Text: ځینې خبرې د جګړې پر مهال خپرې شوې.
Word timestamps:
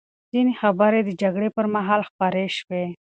ځینې 0.31 0.53
خبرې 0.61 0.99
د 1.03 1.09
جګړې 1.21 1.49
پر 1.55 1.65
مهال 1.75 2.01
خپرې 2.09 2.45
شوې. 2.57 2.83